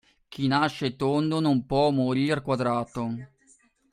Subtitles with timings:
[0.29, 3.03] Chi nasce tondo non può morir quadrato.